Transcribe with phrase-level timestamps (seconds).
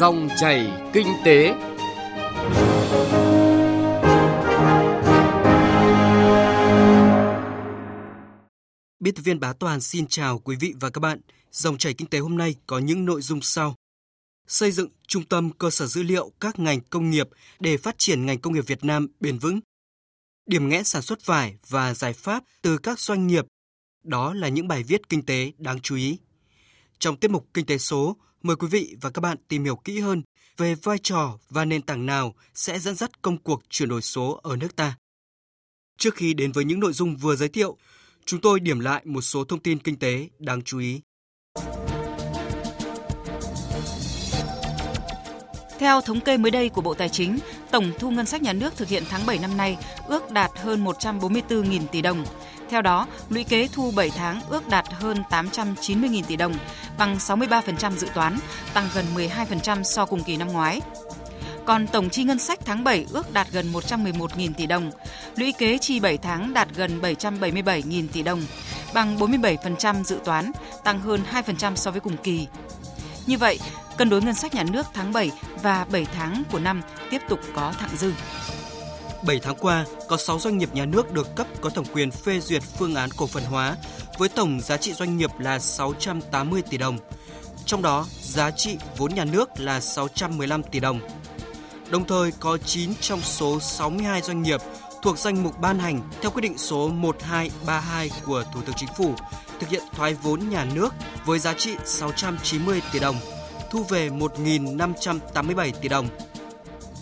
[0.00, 1.54] Dòng chảy kinh tế.
[9.00, 11.20] Biên tập viên Bá Toàn xin chào quý vị và các bạn.
[11.50, 13.74] Dòng chảy kinh tế hôm nay có những nội dung sau.
[14.46, 17.28] Xây dựng trung tâm cơ sở dữ liệu các ngành công nghiệp
[17.60, 19.60] để phát triển ngành công nghiệp Việt Nam bền vững.
[20.46, 23.46] Điểm nghẽn sản xuất vải và giải pháp từ các doanh nghiệp.
[24.04, 26.18] Đó là những bài viết kinh tế đáng chú ý.
[26.98, 30.00] Trong tiết mục Kinh tế số, mời quý vị và các bạn tìm hiểu kỹ
[30.00, 30.22] hơn
[30.56, 34.40] về vai trò và nền tảng nào sẽ dẫn dắt công cuộc chuyển đổi số
[34.42, 34.96] ở nước ta.
[35.98, 37.76] Trước khi đến với những nội dung vừa giới thiệu,
[38.24, 41.00] chúng tôi điểm lại một số thông tin kinh tế đáng chú ý.
[45.78, 47.38] Theo thống kê mới đây của Bộ Tài chính,
[47.70, 49.76] tổng thu ngân sách nhà nước thực hiện tháng 7 năm nay
[50.08, 52.24] ước đạt hơn 144.000 tỷ đồng.
[52.70, 56.54] Theo đó, lũy kế thu 7 tháng ước đạt hơn 890.000 tỷ đồng,
[56.98, 58.38] bằng 63% dự toán,
[58.74, 60.80] tăng gần 12% so cùng kỳ năm ngoái.
[61.64, 64.90] Còn tổng chi ngân sách tháng 7 ước đạt gần 111.000 tỷ đồng,
[65.36, 68.42] lũy kế chi 7 tháng đạt gần 777.000 tỷ đồng,
[68.94, 70.52] bằng 47% dự toán,
[70.84, 72.46] tăng hơn 2% so với cùng kỳ.
[73.26, 73.58] Như vậy,
[73.96, 75.30] cân đối ngân sách nhà nước tháng 7
[75.62, 78.12] và 7 tháng của năm tiếp tục có thặng dư.
[79.26, 82.40] 7 tháng qua, có 6 doanh nghiệp nhà nước được cấp có thẩm quyền phê
[82.40, 83.76] duyệt phương án cổ phần hóa
[84.18, 86.98] với tổng giá trị doanh nghiệp là 680 tỷ đồng.
[87.66, 91.00] Trong đó, giá trị vốn nhà nước là 615 tỷ đồng.
[91.90, 94.60] Đồng thời có 9 trong số 62 doanh nghiệp
[95.02, 99.14] thuộc danh mục ban hành theo quyết định số 1232 của Thủ tướng Chính phủ
[99.60, 103.16] thực hiện thoái vốn nhà nước với giá trị 690 tỷ đồng,
[103.70, 106.08] thu về 1.587 tỷ đồng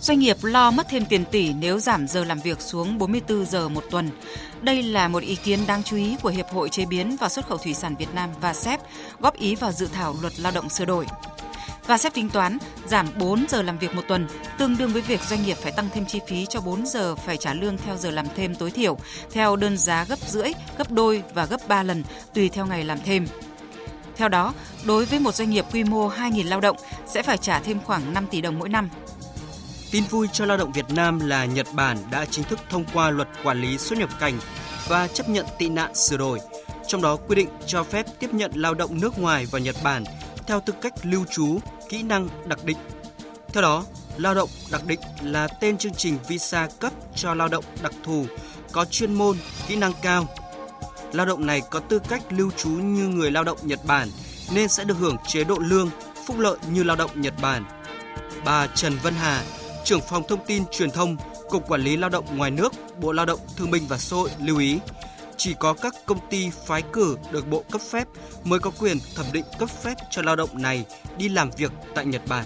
[0.05, 3.69] Doanh nghiệp lo mất thêm tiền tỷ nếu giảm giờ làm việc xuống 44 giờ
[3.69, 4.10] một tuần.
[4.62, 7.47] Đây là một ý kiến đáng chú ý của Hiệp hội Chế biến và Xuất
[7.47, 8.80] khẩu Thủy sản Việt Nam và SEP
[9.20, 11.06] góp ý vào dự thảo luật lao động sửa đổi.
[11.86, 14.27] Và SEP tính toán giảm 4 giờ làm việc một tuần,
[14.58, 17.36] tương đương với việc doanh nghiệp phải tăng thêm chi phí cho 4 giờ phải
[17.36, 18.98] trả lương theo giờ làm thêm tối thiểu,
[19.32, 22.04] theo đơn giá gấp rưỡi, gấp đôi và gấp 3 lần
[22.34, 23.26] tùy theo ngày làm thêm.
[24.16, 24.54] Theo đó,
[24.84, 26.76] đối với một doanh nghiệp quy mô 2.000 lao động
[27.06, 28.88] sẽ phải trả thêm khoảng 5 tỷ đồng mỗi năm
[29.94, 33.10] Tin vui cho lao động Việt Nam là Nhật Bản đã chính thức thông qua
[33.10, 34.38] luật quản lý xuất nhập cảnh
[34.88, 36.38] và chấp nhận tị nạn sửa đổi,
[36.87, 40.05] trong đó quy định cho phép tiếp nhận lao động nước ngoài vào Nhật Bản
[40.47, 42.77] theo tư cách lưu trú, kỹ năng đặc định.
[43.49, 43.84] Theo đó,
[44.16, 48.26] lao động đặc định là tên chương trình visa cấp cho lao động đặc thù
[48.72, 50.26] có chuyên môn, kỹ năng cao.
[51.12, 54.09] Lao động này có tư cách lưu trú như người lao động Nhật Bản
[54.55, 55.91] nên sẽ được hưởng chế độ lương,
[56.26, 57.65] phúc lợi như lao động Nhật Bản.
[58.44, 59.43] Bà Trần Vân Hà,
[59.84, 61.17] trưởng phòng thông tin truyền thông,
[61.49, 64.31] Cục Quản lý Lao động ngoài nước, Bộ Lao động Thương binh và Xã hội
[64.41, 64.78] lưu ý,
[65.37, 68.09] chỉ có các công ty phái cử được Bộ cấp phép
[68.44, 70.84] mới có quyền thẩm định cấp phép cho lao động này
[71.19, 72.44] đi làm việc tại Nhật Bản.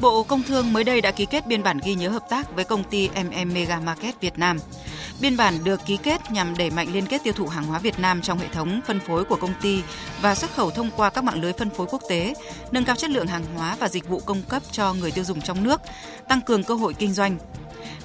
[0.00, 2.64] Bộ Công Thương mới đây đã ký kết biên bản ghi nhớ hợp tác với
[2.64, 4.58] công ty MM Mega Market Việt Nam.
[5.20, 7.98] Biên bản được ký kết nhằm đẩy mạnh liên kết tiêu thụ hàng hóa Việt
[7.98, 9.82] Nam trong hệ thống phân phối của công ty
[10.22, 12.34] và xuất khẩu thông qua các mạng lưới phân phối quốc tế,
[12.70, 15.40] nâng cao chất lượng hàng hóa và dịch vụ cung cấp cho người tiêu dùng
[15.40, 15.80] trong nước,
[16.28, 17.36] tăng cường cơ hội kinh doanh.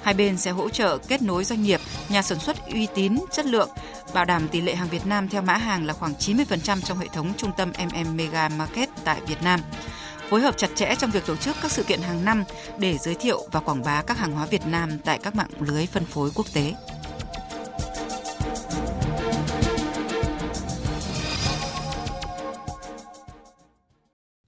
[0.02, 3.46] Hai bên sẽ hỗ trợ kết nối doanh nghiệp, nhà sản xuất uy tín, chất
[3.46, 3.68] lượng,
[4.14, 7.06] bảo đảm tỷ lệ hàng Việt Nam theo mã hàng là khoảng 90% trong hệ
[7.12, 9.60] thống trung tâm MM Mega Market tại Việt Nam
[10.30, 12.44] phối hợp chặt chẽ trong việc tổ chức các sự kiện hàng năm
[12.78, 15.86] để giới thiệu và quảng bá các hàng hóa Việt Nam tại các mạng lưới
[15.86, 16.74] phân phối quốc tế.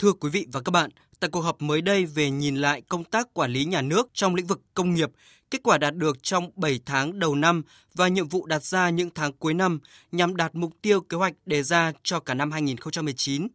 [0.02, 0.90] Thưa quý vị và các bạn,
[1.20, 4.34] tại cuộc họp mới đây về nhìn lại công tác quản lý nhà nước trong
[4.34, 5.10] lĩnh vực công nghiệp,
[5.50, 7.62] kết quả đạt được trong 7 tháng đầu năm
[7.94, 9.80] và nhiệm vụ đặt ra những tháng cuối năm
[10.12, 13.48] nhằm đạt mục tiêu kế hoạch đề ra cho cả năm 2019,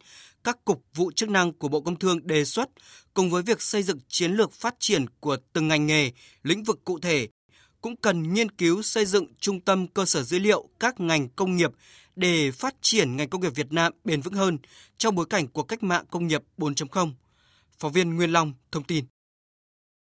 [0.44, 2.68] các cục vụ chức năng của Bộ Công Thương đề xuất
[3.14, 6.10] cùng với việc xây dựng chiến lược phát triển của từng ngành nghề,
[6.42, 7.28] lĩnh vực cụ thể
[7.80, 11.56] cũng cần nghiên cứu xây dựng trung tâm cơ sở dữ liệu các ngành công
[11.56, 11.70] nghiệp
[12.16, 14.58] để phát triển ngành công nghiệp Việt Nam bền vững hơn
[14.98, 17.12] trong bối cảnh của cách mạng công nghiệp 4.0.
[17.78, 19.04] Phóng viên Nguyên Long thông tin.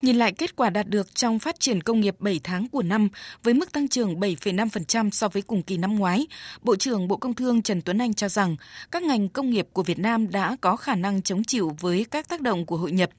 [0.01, 3.09] Nhìn lại kết quả đạt được trong phát triển công nghiệp 7 tháng của năm
[3.43, 6.27] với mức tăng trưởng 7,5% so với cùng kỳ năm ngoái,
[6.61, 8.55] Bộ trưởng Bộ Công Thương Trần Tuấn Anh cho rằng
[8.91, 12.29] các ngành công nghiệp của Việt Nam đã có khả năng chống chịu với các
[12.29, 13.09] tác động của hội nhập.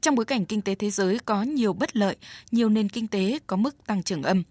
[0.00, 2.16] Trong bối cảnh kinh tế thế giới có nhiều bất lợi,
[2.50, 4.42] nhiều nền kinh tế có mức tăng trưởng âm.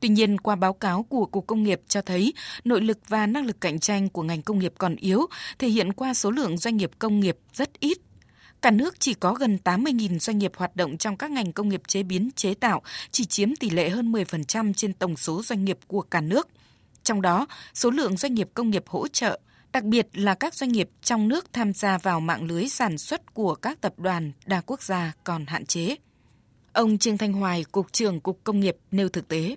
[0.00, 2.32] Tuy nhiên, qua báo cáo của Cục Công nghiệp cho thấy
[2.64, 5.26] nội lực và năng lực cạnh tranh của ngành công nghiệp còn yếu,
[5.58, 7.98] thể hiện qua số lượng doanh nghiệp công nghiệp rất ít.
[8.62, 11.82] Cả nước chỉ có gần 80.000 doanh nghiệp hoạt động trong các ngành công nghiệp
[11.88, 15.78] chế biến chế tạo, chỉ chiếm tỷ lệ hơn 10% trên tổng số doanh nghiệp
[15.86, 16.48] của cả nước.
[17.02, 19.40] Trong đó, số lượng doanh nghiệp công nghiệp hỗ trợ
[19.72, 23.34] đặc biệt là các doanh nghiệp trong nước tham gia vào mạng lưới sản xuất
[23.34, 25.96] của các tập đoàn đa quốc gia còn hạn chế.
[26.72, 29.56] Ông Trương Thanh Hoài, Cục trưởng Cục Công nghiệp nêu thực tế.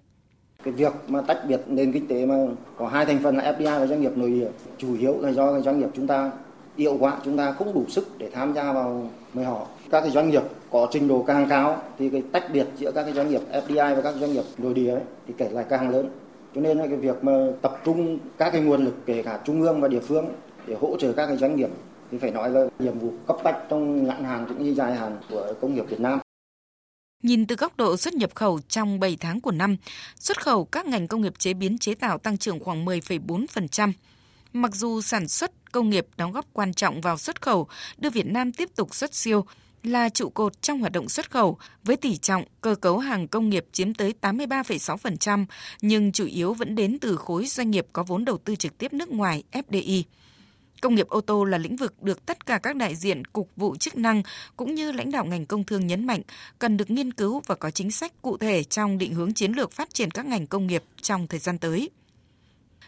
[0.63, 2.35] Cái việc mà tách biệt nền kinh tế mà
[2.77, 5.61] có hai thành phần là FDI và doanh nghiệp nội địa chủ yếu là do
[5.61, 6.31] doanh nghiệp chúng ta
[6.77, 9.67] hiệu quả chúng ta không đủ sức để tham gia vào với họ.
[9.91, 13.03] Các cái doanh nghiệp có trình độ càng cao thì cái tách biệt giữa các
[13.03, 15.89] cái doanh nghiệp FDI và các doanh nghiệp nội địa ấy, thì kể lại càng
[15.89, 16.09] lớn.
[16.55, 17.31] Cho nên là cái việc mà
[17.61, 20.25] tập trung các cái nguồn lực kể cả trung ương và địa phương
[20.67, 21.69] để hỗ trợ các cái doanh nghiệp
[22.11, 25.17] thì phải nói là nhiệm vụ cấp bách trong ngắn hạn cũng như dài hạn
[25.29, 26.19] của công nghiệp Việt Nam.
[27.23, 29.77] Nhìn từ góc độ xuất nhập khẩu trong 7 tháng của năm,
[30.19, 33.91] xuất khẩu các ngành công nghiệp chế biến chế tạo tăng trưởng khoảng 10,4%.
[34.53, 38.25] Mặc dù sản xuất công nghiệp đóng góp quan trọng vào xuất khẩu, đưa Việt
[38.25, 39.45] Nam tiếp tục xuất siêu,
[39.83, 43.49] là trụ cột trong hoạt động xuất khẩu với tỷ trọng cơ cấu hàng công
[43.49, 45.45] nghiệp chiếm tới 83,6%,
[45.81, 48.93] nhưng chủ yếu vẫn đến từ khối doanh nghiệp có vốn đầu tư trực tiếp
[48.93, 50.03] nước ngoài FDI.
[50.81, 53.75] Công nghiệp ô tô là lĩnh vực được tất cả các đại diện cục vụ
[53.75, 54.23] chức năng
[54.57, 56.21] cũng như lãnh đạo ngành công thương nhấn mạnh
[56.59, 59.71] cần được nghiên cứu và có chính sách cụ thể trong định hướng chiến lược
[59.71, 61.89] phát triển các ngành công nghiệp trong thời gian tới.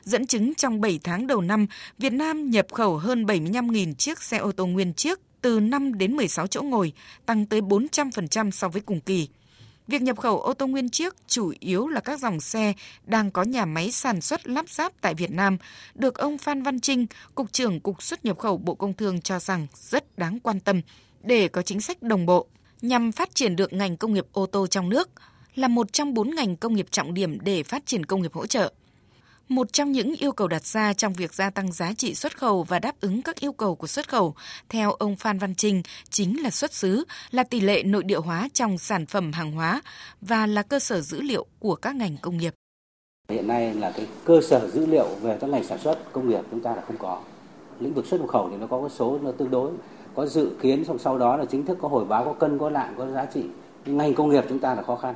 [0.04, 1.68] Dẫn chứng trong 7 tháng đầu năm,
[1.98, 6.16] Việt Nam nhập khẩu hơn 75.000 chiếc xe ô tô nguyên chiếc từ 5 đến
[6.16, 6.94] 16 chỗ ngồi,
[7.25, 9.28] tăng tới 400% so với cùng kỳ.
[9.88, 12.74] Việc nhập khẩu ô tô nguyên chiếc chủ yếu là các dòng xe
[13.06, 15.57] đang có nhà máy sản xuất lắp ráp tại Việt Nam,
[15.95, 17.06] được ông Phan Văn Trinh,
[17.36, 20.81] Cục trưởng Cục xuất nhập khẩu Bộ Công Thương cho rằng rất đáng quan tâm
[21.24, 22.48] để có chính sách đồng bộ
[22.81, 25.10] nhằm phát triển được ngành công nghiệp ô tô trong nước
[25.56, 28.48] là một trong bốn ngành công nghiệp trọng điểm để phát triển công nghiệp hỗ
[28.48, 28.74] trợ.
[29.50, 32.63] Một trong những yêu cầu đặt ra trong việc gia tăng giá trị xuất khẩu
[32.63, 34.36] và đáp ứng các yêu cầu của xuất khẩu,
[34.69, 38.50] theo ông Phan Văn Trinh, chính là xuất xứ, là tỷ lệ nội địa hóa
[38.54, 39.81] trong sản phẩm hàng hóa
[40.22, 42.54] và là cơ sở dữ liệu của các ngành công nghiệp.
[43.30, 46.42] Hiện nay là cái cơ sở dữ liệu về các ngành sản xuất công nghiệp
[46.51, 47.22] chúng ta là không có.
[47.80, 49.72] Lĩnh vực xuất nhập khẩu thì nó có cái số nó tương đối,
[50.16, 52.69] có dự kiến xong sau đó là chính thức có hồi báo có cân có
[52.69, 53.44] lạng có giá trị.
[53.86, 55.16] Nhưng ngành công nghiệp chúng ta là khó khăn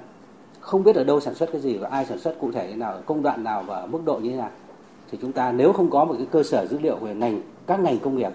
[0.67, 2.75] không biết ở đâu sản xuất cái gì và ai sản xuất cụ thể thế
[2.75, 4.51] nào, công đoạn nào và mức độ như thế nào.
[5.11, 7.79] Thì chúng ta nếu không có một cái cơ sở dữ liệu về ngành các
[7.79, 8.31] ngành công nghiệp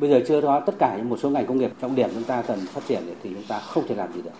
[0.00, 2.24] bây giờ chưa có tất cả những một số ngành công nghiệp trọng điểm chúng
[2.24, 4.30] ta cần phát triển thì chúng ta không thể làm gì được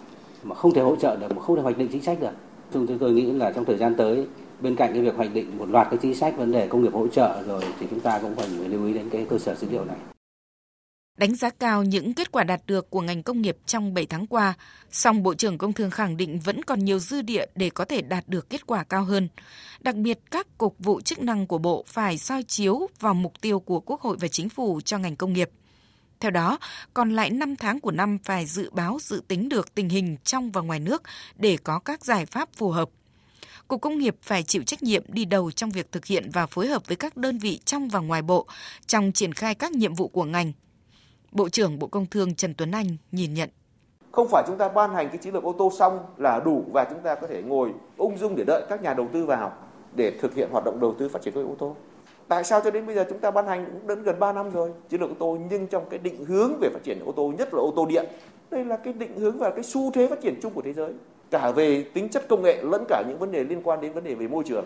[0.43, 2.31] mà không thể hỗ trợ được mà không thể hoạch định chính sách được
[2.73, 4.27] chúng tôi nghĩ là trong thời gian tới
[4.61, 6.93] bên cạnh cái việc hoạch định một loạt cái chính sách vấn đề công nghiệp
[6.93, 9.55] hỗ trợ rồi thì chúng ta cũng cần phải lưu ý đến cái cơ sở
[9.55, 10.14] dữ liệu này
[11.17, 14.27] Đánh giá cao những kết quả đạt được của ngành công nghiệp trong 7 tháng
[14.27, 14.55] qua,
[14.91, 18.03] song Bộ trưởng Công Thương khẳng định vẫn còn nhiều dư địa để có thể
[18.03, 19.29] đạt được kết quả cao hơn.
[19.81, 23.61] Đặc biệt, các cục vụ chức năng của Bộ phải soi chiếu vào mục tiêu
[23.61, 25.51] của Quốc hội và Chính phủ cho ngành công nghiệp.
[26.21, 26.59] Theo đó,
[26.95, 30.51] còn lại 5 tháng của năm phải dự báo dự tính được tình hình trong
[30.51, 31.03] và ngoài nước
[31.37, 32.89] để có các giải pháp phù hợp.
[33.69, 36.67] Cục Công nghiệp phải chịu trách nhiệm đi đầu trong việc thực hiện và phối
[36.67, 38.47] hợp với các đơn vị trong và ngoài bộ
[38.87, 40.53] trong triển khai các nhiệm vụ của ngành,
[41.35, 43.49] Bộ trưởng Bộ Công Thương Trần Tuấn Anh nhìn nhận.
[44.13, 46.85] Không phải chúng ta ban hành cái chiến lược ô tô xong là đủ và
[46.91, 49.53] chúng ta có thể ngồi ung dung để đợi các nhà đầu tư vào
[49.95, 51.77] để thực hiện hoạt động đầu tư phát triển công nghiệp ô tô.
[52.29, 54.51] Tại sao cho đến bây giờ chúng ta ban hành cũng đến gần 3 năm
[54.51, 57.33] rồi, chiến lược ô tô nhưng trong cái định hướng về phát triển ô tô,
[57.39, 58.05] nhất là ô tô điện,
[58.51, 60.93] đây là cái định hướng và cái xu thế phát triển chung của thế giới
[61.31, 64.05] cả về tính chất công nghệ lẫn cả những vấn đề liên quan đến vấn
[64.05, 64.65] đề về môi trường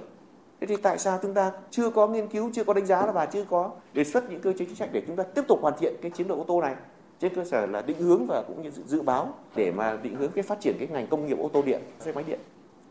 [0.60, 3.26] Thế thì tại sao chúng ta chưa có nghiên cứu, chưa có đánh giá và
[3.26, 5.74] chưa có đề xuất những cơ chế chính sách để chúng ta tiếp tục hoàn
[5.78, 6.74] thiện cái chiến lược ô tô này
[7.20, 10.32] trên cơ sở là định hướng và cũng như dự báo để mà định hướng
[10.32, 12.40] cái phát triển cái ngành công nghiệp ô tô điện, xe máy điện.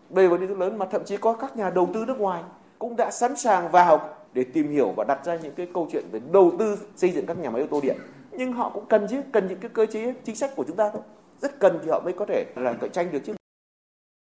[0.10, 2.20] Đây là vấn đề rất lớn mà thậm chí có các nhà đầu tư nước
[2.20, 2.44] ngoài
[2.80, 6.04] cũng đã sẵn sàng vào để tìm hiểu và đặt ra những cái câu chuyện
[6.12, 7.98] về đầu tư xây dựng các nhà máy ô tô điện.
[8.32, 10.90] Nhưng họ cũng cần chứ, cần những cái cơ chế chính sách của chúng ta
[10.94, 11.02] thôi.
[11.42, 13.37] Rất cần thì họ mới có thể là cạnh tranh được chứ.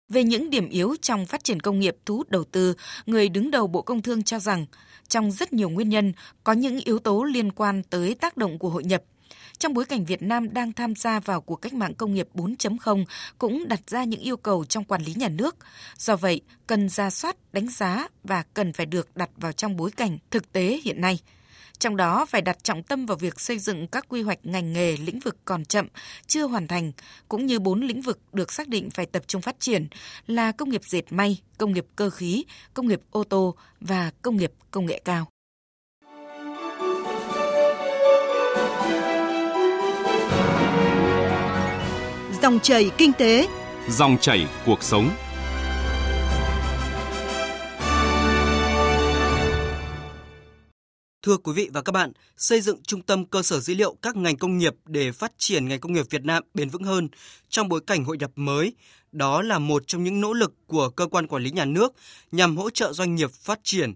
[0.09, 2.73] Về những điểm yếu trong phát triển công nghiệp thu hút đầu tư,
[3.05, 4.65] người đứng đầu Bộ Công Thương cho rằng
[5.07, 8.69] trong rất nhiều nguyên nhân có những yếu tố liên quan tới tác động của
[8.69, 9.03] hội nhập.
[9.57, 13.05] Trong bối cảnh Việt Nam đang tham gia vào cuộc cách mạng công nghiệp 4.0
[13.37, 15.55] cũng đặt ra những yêu cầu trong quản lý nhà nước.
[15.97, 19.91] Do vậy, cần ra soát, đánh giá và cần phải được đặt vào trong bối
[19.91, 21.19] cảnh thực tế hiện nay–
[21.79, 24.97] trong đó phải đặt trọng tâm vào việc xây dựng các quy hoạch ngành nghề
[24.97, 25.87] lĩnh vực còn chậm,
[26.27, 26.91] chưa hoàn thành,
[27.29, 29.87] cũng như bốn lĩnh vực được xác định phải tập trung phát triển
[30.27, 34.37] là công nghiệp dệt may, công nghiệp cơ khí, công nghiệp ô tô và công
[34.37, 35.27] nghiệp công nghệ cao.
[42.41, 43.47] Dòng chảy kinh tế,
[43.89, 45.09] dòng chảy cuộc sống.
[51.25, 54.15] Thưa quý vị và các bạn, xây dựng trung tâm cơ sở dữ liệu các
[54.15, 57.09] ngành công nghiệp để phát triển ngành công nghiệp Việt Nam bền vững hơn
[57.49, 58.73] trong bối cảnh hội nhập mới,
[59.11, 61.93] đó là một trong những nỗ lực của cơ quan quản lý nhà nước
[62.31, 63.93] nhằm hỗ trợ doanh nghiệp phát triển.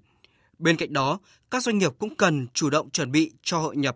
[0.59, 1.19] Bên cạnh đó,
[1.51, 3.95] các doanh nghiệp cũng cần chủ động chuẩn bị cho hội nhập.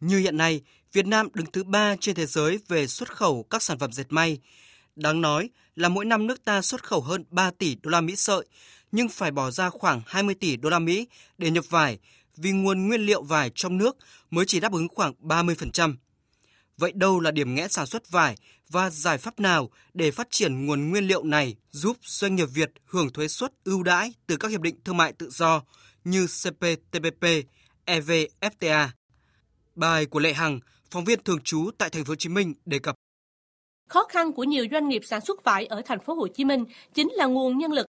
[0.00, 0.60] Như hiện nay,
[0.92, 4.06] Việt Nam đứng thứ ba trên thế giới về xuất khẩu các sản phẩm dệt
[4.08, 4.38] may.
[4.96, 8.16] Đáng nói là mỗi năm nước ta xuất khẩu hơn 3 tỷ đô la Mỹ
[8.16, 8.46] sợi,
[8.92, 11.06] nhưng phải bỏ ra khoảng 20 tỷ đô la Mỹ
[11.38, 11.98] để nhập vải
[12.36, 13.96] vì nguồn nguyên liệu vải trong nước
[14.30, 15.96] mới chỉ đáp ứng khoảng 30%.
[16.76, 18.36] Vậy đâu là điểm nghẽn sản xuất vải
[18.68, 22.72] và giải pháp nào để phát triển nguồn nguyên liệu này giúp doanh nghiệp Việt
[22.84, 25.62] hưởng thuế suất ưu đãi từ các hiệp định thương mại tự do
[26.04, 27.24] như CPTPP,
[27.86, 28.88] EVFTA?
[29.74, 32.78] Bài của Lệ Hằng, phóng viên thường trú tại thành phố Hồ Chí Minh đề
[32.78, 32.94] cập.
[33.88, 36.64] Khó khăn của nhiều doanh nghiệp sản xuất vải ở thành phố Hồ Chí Minh
[36.94, 37.85] chính là nguồn nhân lực.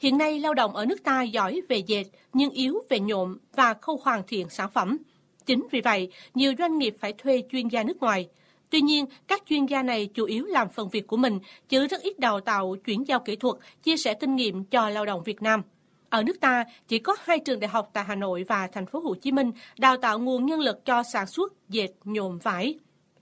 [0.00, 3.74] Hiện nay lao động ở nước ta giỏi về dệt nhưng yếu về nhộm và
[3.74, 4.98] khâu hoàn thiện sản phẩm.
[5.46, 8.28] Chính vì vậy, nhiều doanh nghiệp phải thuê chuyên gia nước ngoài.
[8.70, 11.38] Tuy nhiên, các chuyên gia này chủ yếu làm phần việc của mình,
[11.68, 15.06] chứ rất ít đào tạo, chuyển giao kỹ thuật, chia sẻ kinh nghiệm cho lao
[15.06, 15.62] động Việt Nam.
[16.10, 19.00] Ở nước ta, chỉ có hai trường đại học tại Hà Nội và thành phố
[19.00, 22.78] Hồ Chí Minh đào tạo nguồn nhân lực cho sản xuất dệt nhuộm vải.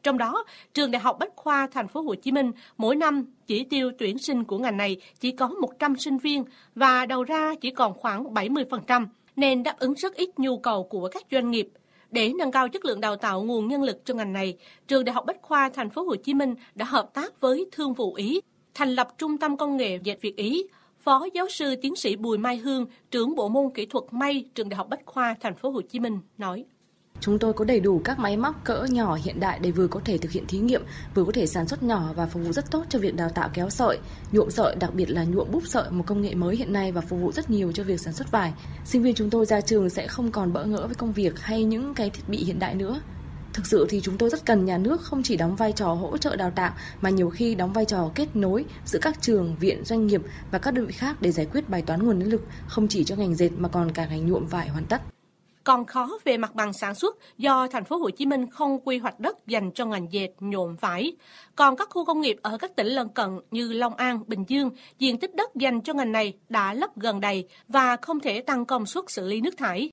[0.07, 0.45] Trong đó,
[0.75, 4.19] trường Đại học Bách khoa Thành phố Hồ Chí Minh mỗi năm chỉ tiêu tuyển
[4.19, 6.45] sinh của ngành này chỉ có 100 sinh viên
[6.75, 11.09] và đầu ra chỉ còn khoảng 70%, nên đáp ứng rất ít nhu cầu của
[11.13, 11.69] các doanh nghiệp.
[12.11, 14.57] Để nâng cao chất lượng đào tạo nguồn nhân lực cho ngành này,
[14.89, 17.95] trường Đại học Bách khoa Thành phố Hồ Chí Minh đã hợp tác với Thương
[17.95, 18.41] vụ Ý
[18.75, 20.65] thành lập Trung tâm Công nghệ Dệt Việt Ý.
[20.99, 24.69] Phó giáo sư tiến sĩ Bùi Mai Hương, trưởng bộ môn kỹ thuật may trường
[24.69, 26.65] Đại học Bách khoa Thành phố Hồ Chí Minh nói:
[27.21, 30.01] Chúng tôi có đầy đủ các máy móc cỡ nhỏ hiện đại để vừa có
[30.05, 30.83] thể thực hiện thí nghiệm,
[31.15, 33.51] vừa có thể sản xuất nhỏ và phục vụ rất tốt cho việc đào tạo
[33.55, 33.99] kéo sợi,
[34.33, 37.01] nhuộm sợi, đặc biệt là nhuộm búp sợi, một công nghệ mới hiện nay và
[37.01, 38.53] phục vụ rất nhiều cho việc sản xuất vải.
[38.85, 41.65] Sinh viên chúng tôi ra trường sẽ không còn bỡ ngỡ với công việc hay
[41.65, 43.01] những cái thiết bị hiện đại nữa.
[43.53, 46.19] Thực sự thì chúng tôi rất cần nhà nước không chỉ đóng vai trò hỗ
[46.19, 49.85] trợ đào tạo mà nhiều khi đóng vai trò kết nối giữa các trường, viện,
[49.85, 52.43] doanh nghiệp và các đơn vị khác để giải quyết bài toán nguồn nhân lực
[52.67, 55.03] không chỉ cho ngành dệt mà còn cả ngành nhuộm vải hoàn tất
[55.67, 58.99] còn khó về mặt bằng sản xuất do thành phố Hồ Chí Minh không quy
[58.99, 61.17] hoạch đất dành cho ngành dệt nhuộm vải.
[61.57, 64.71] Còn các khu công nghiệp ở các tỉnh lân cận như Long An, Bình Dương,
[64.99, 68.65] diện tích đất dành cho ngành này đã lấp gần đầy và không thể tăng
[68.65, 69.91] công suất xử lý nước thải.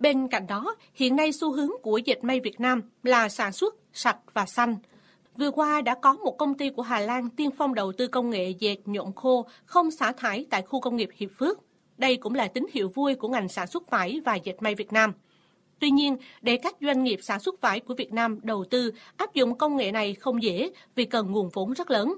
[0.00, 3.74] Bên cạnh đó, hiện nay xu hướng của dệt may Việt Nam là sản xuất
[3.92, 4.76] sạch và xanh.
[5.36, 8.30] Vừa qua đã có một công ty của Hà Lan tiên phong đầu tư công
[8.30, 11.67] nghệ dệt nhuộm khô không xả thải tại khu công nghiệp Hiệp Phước.
[11.98, 14.92] Đây cũng là tín hiệu vui của ngành sản xuất vải và dệt may Việt
[14.92, 15.12] Nam.
[15.78, 19.34] Tuy nhiên, để các doanh nghiệp sản xuất vải của Việt Nam đầu tư áp
[19.34, 22.14] dụng công nghệ này không dễ vì cần nguồn vốn rất lớn.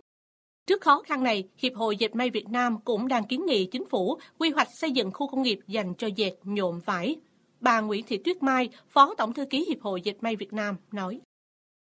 [0.66, 3.88] Trước khó khăn này, Hiệp hội Dệt may Việt Nam cũng đang kiến nghị chính
[3.88, 7.16] phủ quy hoạch xây dựng khu công nghiệp dành cho dệt nhuộm vải.
[7.60, 10.76] Bà Nguyễn Thị Tuyết Mai, Phó Tổng thư ký Hiệp hội Dệt may Việt Nam
[10.92, 11.20] nói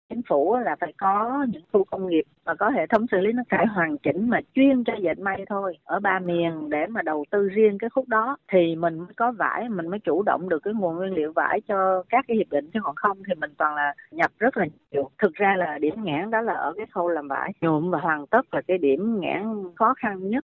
[0.09, 3.33] chính phủ là phải có những khu công nghiệp và có hệ thống xử lý
[3.33, 7.03] nước thải hoàn chỉnh mà chuyên cho dệt may thôi ở ba miền để mà
[7.03, 10.49] đầu tư riêng cái khúc đó thì mình mới có vải mình mới chủ động
[10.49, 13.35] được cái nguồn nguyên liệu vải cho các cái hiệp định chứ còn không thì
[13.35, 16.73] mình toàn là nhập rất là nhiều thực ra là điểm nghẽn đó là ở
[16.77, 19.43] cái khâu làm vải nhuộm và hoàn tất là cái điểm nghẽn
[19.75, 20.45] khó khăn nhất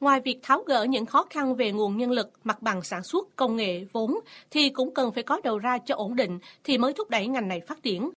[0.00, 3.36] Ngoài việc tháo gỡ những khó khăn về nguồn nhân lực, mặt bằng sản xuất,
[3.36, 4.14] công nghệ, vốn,
[4.50, 7.48] thì cũng cần phải có đầu ra cho ổn định thì mới thúc đẩy ngành
[7.48, 8.10] này phát triển.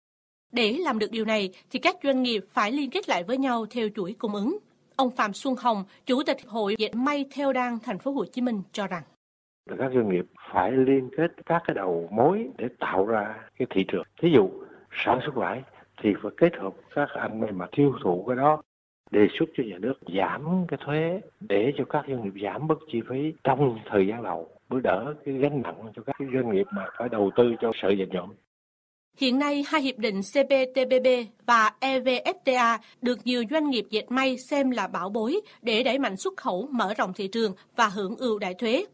[0.54, 3.66] Để làm được điều này thì các doanh nghiệp phải liên kết lại với nhau
[3.70, 4.58] theo chuỗi cung ứng.
[4.96, 8.42] Ông Phạm Xuân Hồng, Chủ tịch Hội Dệt may theo đan thành phố Hồ Chí
[8.42, 9.02] Minh cho rằng
[9.78, 13.84] các doanh nghiệp phải liên kết các cái đầu mối để tạo ra cái thị
[13.88, 14.04] trường.
[14.22, 14.50] Thí dụ
[15.04, 15.62] sản xuất vải
[16.02, 18.62] thì phải kết hợp các anh em mà tiêu thụ cái đó
[19.10, 22.78] đề xuất cho nhà nước giảm cái thuế để cho các doanh nghiệp giảm bớt
[22.92, 26.66] chi phí trong thời gian đầu mới đỡ cái gánh nặng cho các doanh nghiệp
[26.72, 28.30] mà phải đầu tư cho sợi dệt nhuộm.
[29.16, 31.08] Hiện nay, hai hiệp định CPTPP
[31.46, 36.16] và EVFTA được nhiều doanh nghiệp dệt may xem là bảo bối để đẩy mạnh
[36.16, 38.84] xuất khẩu, mở rộng thị trường và hưởng ưu đại thuế.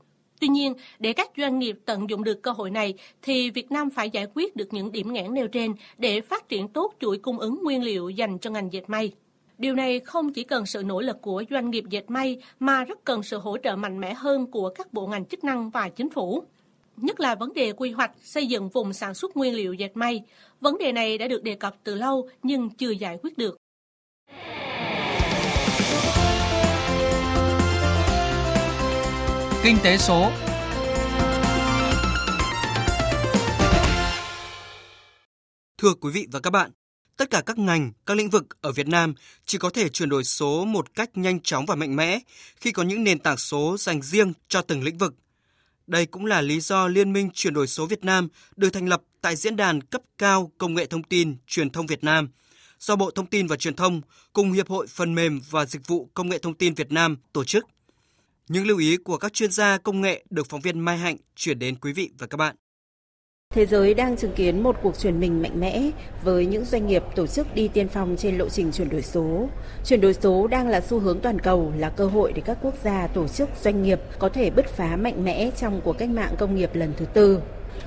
[0.41, 3.91] Tuy nhiên, để các doanh nghiệp tận dụng được cơ hội này, thì Việt Nam
[3.91, 7.39] phải giải quyết được những điểm nghẽn nêu trên để phát triển tốt chuỗi cung
[7.39, 9.13] ứng nguyên liệu dành cho ngành dệt may.
[9.59, 13.05] Điều này không chỉ cần sự nỗ lực của doanh nghiệp dệt may mà rất
[13.05, 16.11] cần sự hỗ trợ mạnh mẽ hơn của các bộ ngành chức năng và chính
[16.11, 16.45] phủ
[17.03, 20.23] nhất là vấn đề quy hoạch xây dựng vùng sản xuất nguyên liệu dệt may.
[20.61, 23.57] Vấn đề này đã được đề cập từ lâu nhưng chưa giải quyết được.
[29.63, 30.31] Kinh tế số
[35.79, 36.71] Thưa quý vị và các bạn,
[37.17, 39.15] tất cả các ngành, các lĩnh vực ở Việt Nam
[39.45, 42.19] chỉ có thể chuyển đổi số một cách nhanh chóng và mạnh mẽ
[42.57, 45.15] khi có những nền tảng số dành riêng cho từng lĩnh vực–
[45.91, 49.03] đây cũng là lý do Liên minh chuyển đổi số Việt Nam được thành lập
[49.21, 52.29] tại Diễn đàn cấp cao Công nghệ Thông tin Truyền thông Việt Nam
[52.79, 54.01] do Bộ Thông tin và Truyền thông
[54.33, 57.45] cùng Hiệp hội Phần mềm và Dịch vụ Công nghệ Thông tin Việt Nam tổ
[57.45, 57.67] chức.
[58.49, 61.59] Những lưu ý của các chuyên gia công nghệ được phóng viên Mai Hạnh chuyển
[61.59, 62.57] đến quý vị và các bạn.
[63.55, 65.91] Thế giới đang chứng kiến một cuộc chuyển mình mạnh mẽ
[66.23, 69.49] với những doanh nghiệp tổ chức đi tiên phong trên lộ trình chuyển đổi số.
[69.85, 72.75] Chuyển đổi số đang là xu hướng toàn cầu, là cơ hội để các quốc
[72.85, 76.35] gia, tổ chức, doanh nghiệp có thể bứt phá mạnh mẽ trong cuộc cách mạng
[76.39, 77.41] công nghiệp lần thứ tư.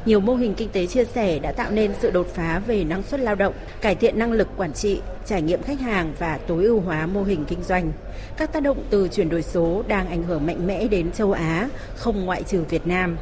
[0.05, 3.03] Nhiều mô hình kinh tế chia sẻ đã tạo nên sự đột phá về năng
[3.03, 6.63] suất lao động, cải thiện năng lực quản trị, trải nghiệm khách hàng và tối
[6.65, 7.91] ưu hóa mô hình kinh doanh.
[8.38, 11.70] Các tác động từ chuyển đổi số đang ảnh hưởng mạnh mẽ đến châu Á,
[11.96, 13.17] không ngoại trừ Việt Nam.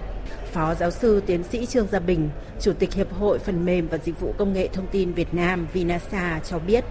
[0.54, 2.30] Phó giáo sư tiến sĩ Trương Gia Bình,
[2.60, 5.68] Chủ tịch Hiệp hội Phần mềm và Dịch vụ Công nghệ Thông tin Việt Nam
[5.74, 6.84] Vinasa cho biết.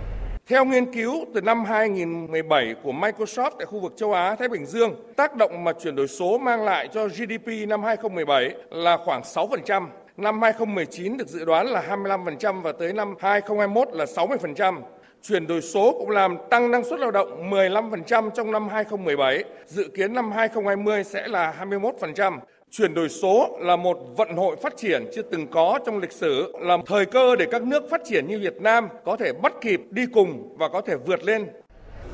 [0.47, 4.67] Theo nghiên cứu từ năm 2017 của Microsoft tại khu vực châu Á Thái Bình
[4.67, 9.23] Dương, tác động mà chuyển đổi số mang lại cho GDP năm 2017 là khoảng
[9.23, 9.87] 6%,
[10.17, 14.81] năm 2019 được dự đoán là 25% và tới năm 2021 là 60%.
[15.23, 19.89] Chuyển đổi số cũng làm tăng năng suất lao động 15% trong năm 2017, dự
[19.97, 22.39] kiến năm 2020 sẽ là 21%.
[22.73, 26.53] Chuyển đổi số là một vận hội phát triển chưa từng có trong lịch sử,
[26.61, 29.81] là thời cơ để các nước phát triển như Việt Nam có thể bắt kịp
[29.91, 31.47] đi cùng và có thể vượt lên.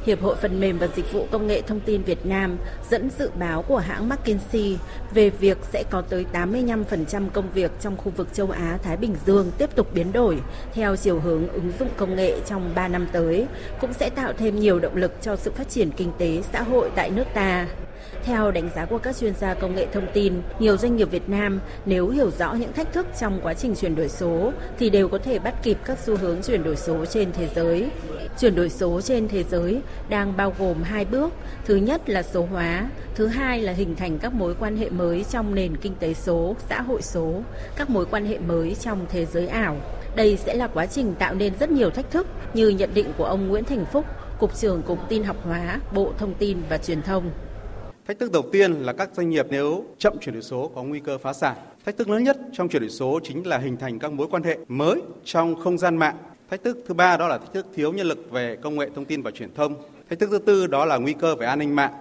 [0.07, 2.59] Hiệp hội Phần mềm và Dịch vụ Công nghệ Thông tin Việt Nam
[2.91, 4.77] dẫn dự báo của hãng McKinsey
[5.15, 9.51] về việc sẽ có tới 85% công việc trong khu vực châu Á-Thái Bình Dương
[9.59, 10.39] tiếp tục biến đổi
[10.73, 13.47] theo chiều hướng ứng dụng công nghệ trong 3 năm tới,
[13.81, 16.91] cũng sẽ tạo thêm nhiều động lực cho sự phát triển kinh tế xã hội
[16.95, 17.67] tại nước ta.
[18.27, 21.29] Theo đánh giá của các chuyên gia công nghệ thông tin, nhiều doanh nghiệp Việt
[21.29, 25.09] Nam nếu hiểu rõ những thách thức trong quá trình chuyển đổi số thì đều
[25.09, 27.91] có thể bắt kịp các xu hướng chuyển đổi số trên thế giới.
[28.41, 31.33] Chuyển đổi số trên thế giới đang bao gồm hai bước.
[31.65, 35.25] Thứ nhất là số hóa, thứ hai là hình thành các mối quan hệ mới
[35.31, 37.43] trong nền kinh tế số, xã hội số,
[37.77, 39.77] các mối quan hệ mới trong thế giới ảo.
[40.17, 43.25] Đây sẽ là quá trình tạo nên rất nhiều thách thức như nhận định của
[43.25, 44.05] ông Nguyễn Thành Phúc,
[44.39, 47.31] Cục trưởng Cục Tin học hóa, Bộ Thông tin và Truyền thông.
[48.07, 51.01] Thách thức đầu tiên là các doanh nghiệp nếu chậm chuyển đổi số có nguy
[51.01, 51.57] cơ phá sản.
[51.87, 54.43] Thách thức lớn nhất trong chuyển đổi số chính là hình thành các mối quan
[54.43, 56.17] hệ mới trong không gian mạng.
[56.51, 59.05] Thách thức thứ ba đó là thách thức thiếu nhân lực về công nghệ thông
[59.05, 59.75] tin và truyền thông.
[60.11, 61.93] Thách thức thứ tư đó là nguy cơ về an ninh mạng.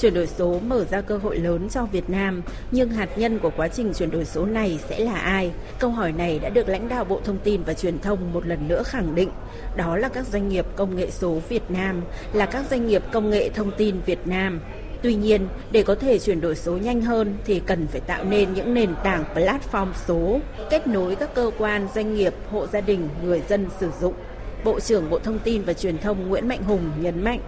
[0.00, 3.50] Chuyển đổi số mở ra cơ hội lớn cho Việt Nam, nhưng hạt nhân của
[3.56, 5.50] quá trình chuyển đổi số này sẽ là ai?
[5.78, 8.68] Câu hỏi này đã được lãnh đạo Bộ Thông tin và Truyền thông một lần
[8.68, 9.30] nữa khẳng định.
[9.76, 13.30] Đó là các doanh nghiệp công nghệ số Việt Nam, là các doanh nghiệp công
[13.30, 14.60] nghệ thông tin Việt Nam.
[15.04, 18.54] Tuy nhiên, để có thể chuyển đổi số nhanh hơn thì cần phải tạo nên
[18.54, 20.40] những nền tảng platform số,
[20.70, 24.14] kết nối các cơ quan, doanh nghiệp, hộ gia đình, người dân sử dụng.
[24.64, 27.40] Bộ trưởng Bộ Thông tin và Truyền thông Nguyễn Mạnh Hùng nhấn mạnh.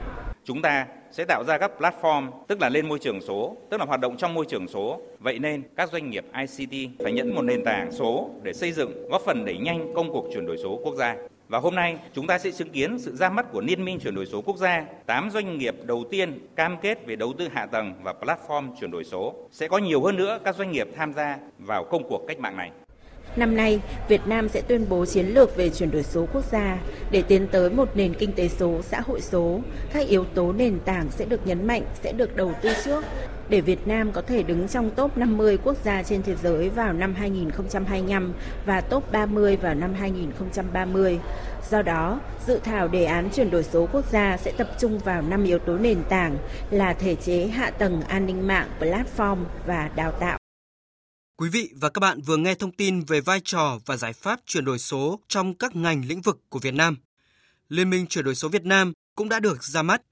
[0.44, 3.86] Chúng ta sẽ tạo ra các platform, tức là lên môi trường số, tức là
[3.86, 5.00] hoạt động trong môi trường số.
[5.18, 9.08] Vậy nên các doanh nghiệp ICT phải nhận một nền tảng số để xây dựng,
[9.10, 11.16] góp phần đẩy nhanh công cuộc chuyển đổi số quốc gia.
[11.48, 14.14] Và hôm nay chúng ta sẽ chứng kiến sự ra mắt của Liên minh chuyển
[14.14, 14.84] đổi số quốc gia.
[15.06, 18.90] 8 doanh nghiệp đầu tiên cam kết về đầu tư hạ tầng và platform chuyển
[18.90, 19.34] đổi số.
[19.52, 22.56] Sẽ có nhiều hơn nữa các doanh nghiệp tham gia vào công cuộc cách mạng
[22.56, 22.70] này.
[23.36, 26.78] Năm nay, Việt Nam sẽ tuyên bố chiến lược về chuyển đổi số quốc gia
[27.10, 29.60] để tiến tới một nền kinh tế số, xã hội số.
[29.92, 33.04] Các yếu tố nền tảng sẽ được nhấn mạnh, sẽ được đầu tư trước
[33.48, 36.92] để Việt Nam có thể đứng trong top 50 quốc gia trên thế giới vào
[36.92, 38.32] năm 2025
[38.66, 41.20] và top 30 vào năm 2030.
[41.70, 45.22] Do đó, dự thảo đề án chuyển đổi số quốc gia sẽ tập trung vào
[45.22, 46.38] 5 yếu tố nền tảng
[46.70, 50.38] là thể chế, hạ tầng, an ninh mạng, platform và đào tạo.
[51.36, 54.40] Quý vị và các bạn vừa nghe thông tin về vai trò và giải pháp
[54.46, 56.96] chuyển đổi số trong các ngành lĩnh vực của Việt Nam.
[57.68, 60.02] Liên minh chuyển đổi số Việt Nam cũng đã được ra mắt.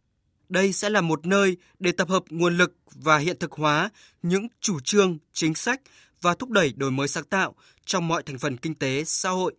[0.49, 3.91] Đây sẽ là một nơi để tập hợp nguồn lực và hiện thực hóa
[4.23, 5.81] những chủ trương, chính sách
[6.21, 7.55] và thúc đẩy đổi mới sáng tạo
[7.85, 9.55] trong mọi thành phần kinh tế, xã hội,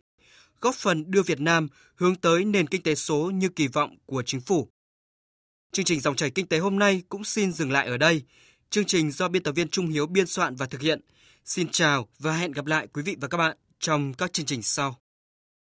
[0.60, 4.22] góp phần đưa Việt Nam hướng tới nền kinh tế số như kỳ vọng của
[4.22, 4.68] chính phủ.
[5.72, 8.22] Chương trình dòng chảy kinh tế hôm nay cũng xin dừng lại ở đây.
[8.70, 11.00] Chương trình do biên tập viên Trung Hiếu biên soạn và thực hiện–
[11.46, 14.62] Xin chào và hẹn gặp lại quý vị và các bạn trong các chương trình
[14.62, 14.96] sau.